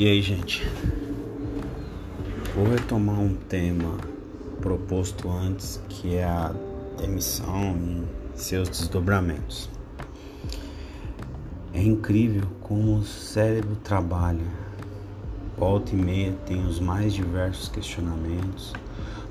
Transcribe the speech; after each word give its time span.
E 0.00 0.08
aí, 0.08 0.22
gente? 0.22 0.66
Vou 2.54 2.66
retomar 2.70 3.20
um 3.20 3.34
tema 3.34 3.98
proposto 4.58 5.28
antes, 5.28 5.78
que 5.90 6.14
é 6.14 6.24
a 6.24 6.54
demissão 6.96 7.76
e 8.34 8.40
seus 8.40 8.70
desdobramentos. 8.70 9.68
É 11.74 11.82
incrível 11.82 12.48
como 12.62 12.96
o 12.96 13.02
cérebro 13.02 13.76
trabalha. 13.84 14.46
Volta 15.58 15.94
e 15.94 15.96
meia 15.96 16.32
tem 16.46 16.66
os 16.66 16.80
mais 16.80 17.12
diversos 17.12 17.68
questionamentos, 17.68 18.72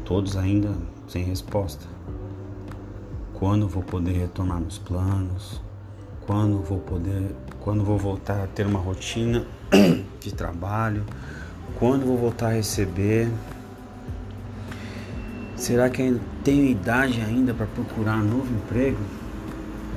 todos 0.06 0.38
ainda 0.38 0.72
sem 1.08 1.24
resposta. 1.24 1.88
Quando 3.34 3.68
vou 3.68 3.82
poder 3.82 4.12
retomar 4.12 4.62
meus 4.62 4.78
planos? 4.78 5.60
Quando 6.28 6.60
vou 6.60 6.78
poder, 6.78 7.36
quando 7.60 7.84
vou 7.84 7.98
voltar 7.98 8.44
a 8.44 8.46
ter 8.46 8.68
uma 8.68 8.80
rotina 8.80 9.48
de 10.20 10.34
trabalho? 10.34 11.04
Quando 11.78 12.06
vou 12.06 12.18
voltar 12.18 12.48
a 12.48 12.54
receber? 12.54 13.30
Será 15.56 15.90
que 15.90 16.02
ainda 16.02 16.22
tenho 16.44 16.66
idade 16.66 17.22
ainda 17.22 17.54
para 17.54 17.66
procurar 17.66 18.18
um 18.18 18.26
novo 18.26 18.54
emprego? 18.54 19.00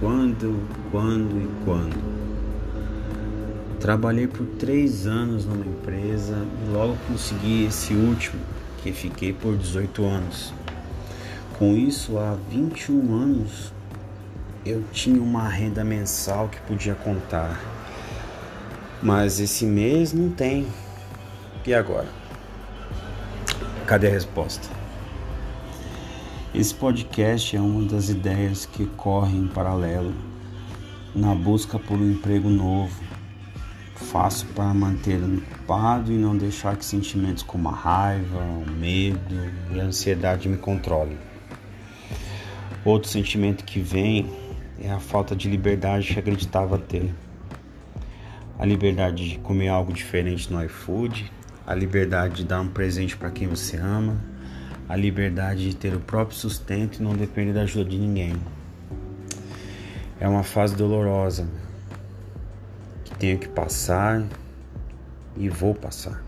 Quando, 0.01 0.67
quando 0.91 1.41
e 1.41 1.65
quando? 1.65 2.13
Trabalhei 3.81 4.27
por 4.27 4.47
três 4.59 5.07
anos 5.07 5.45
numa 5.45 5.67
empresa 5.67 6.37
e 6.65 6.71
logo 6.71 6.97
consegui 7.09 7.65
esse 7.65 7.95
último, 7.95 8.41
que 8.83 8.93
fiquei 8.93 9.33
por 9.33 9.57
18 9.57 10.05
anos. 10.05 10.53
Com 11.59 11.77
isso, 11.77 12.19
há 12.19 12.37
21 12.51 13.15
anos, 13.15 13.73
eu 14.65 14.83
tinha 14.93 15.21
uma 15.21 15.49
renda 15.49 15.85
mensal 15.85 16.49
que 16.49 16.61
podia 16.63 16.95
contar. 16.95 17.61
Mas 19.03 19.41
esse 19.41 19.67
mês 19.67 20.13
não 20.13 20.31
tem. 20.31 20.65
E 21.67 21.75
agora? 21.75 22.07
Cadê 23.85 24.07
a 24.07 24.11
resposta? 24.11 24.69
Esse 26.55 26.73
podcast 26.73 27.57
é 27.57 27.61
uma 27.61 27.83
das 27.89 28.09
ideias 28.09 28.65
que 28.65 28.87
corre 28.87 29.37
em 29.37 29.49
paralelo 29.49 30.15
na 31.15 31.35
busca 31.35 31.79
por 31.79 31.99
um 31.99 32.13
emprego 32.13 32.49
novo. 32.49 33.03
Faço 33.97 34.47
para 34.47 34.73
manter 34.73 35.21
ocupado 35.23 36.13
e 36.13 36.17
não 36.17 36.37
deixar 36.37 36.77
que 36.77 36.85
sentimentos 36.85 37.43
como 37.43 37.69
a 37.71 37.73
raiva, 37.73 38.39
o 38.39 38.71
medo 38.71 39.35
e 39.73 39.81
a 39.81 39.85
ansiedade 39.85 40.49
me 40.49 40.57
controlem. 40.57 41.19
Outro 42.85 43.09
sentimento 43.09 43.65
que 43.65 43.81
vem 43.81 44.31
é 44.81 44.91
a 44.91 45.01
falta 45.01 45.35
de 45.35 45.49
liberdade 45.49 46.13
que 46.13 46.19
acreditava 46.19 46.79
ter. 46.79 47.13
A 48.63 48.65
liberdade 48.65 49.29
de 49.29 49.39
comer 49.41 49.67
algo 49.67 49.93
diferente 49.93 50.53
no 50.53 50.65
iFood, 50.65 51.33
a 51.67 51.75
liberdade 51.75 52.37
de 52.37 52.45
dar 52.45 52.61
um 52.61 52.69
presente 52.69 53.17
para 53.17 53.29
quem 53.29 53.49
você 53.49 53.77
ama, 53.77 54.17
a 54.89 54.95
liberdade 54.95 55.69
de 55.69 55.75
ter 55.75 55.93
o 55.93 55.99
próprio 55.99 56.39
sustento 56.39 57.01
e 57.01 57.03
não 57.03 57.13
depender 57.17 57.53
da 57.53 57.63
ajuda 57.63 57.91
de 57.91 57.99
ninguém. 57.99 58.37
É 60.21 60.29
uma 60.29 60.45
fase 60.45 60.77
dolorosa 60.77 61.45
que 63.05 63.13
tenho 63.17 63.37
que 63.37 63.49
passar 63.49 64.23
e 65.37 65.49
vou 65.49 65.75
passar. 65.75 66.23